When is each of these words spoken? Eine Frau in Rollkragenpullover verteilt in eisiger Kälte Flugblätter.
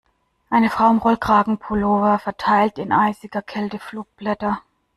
Eine 0.49 0.71
Frau 0.71 0.89
in 0.89 0.97
Rollkragenpullover 0.97 2.17
verteilt 2.17 2.79
in 2.79 2.91
eisiger 2.91 3.43
Kälte 3.43 3.77
Flugblätter. 3.77 4.63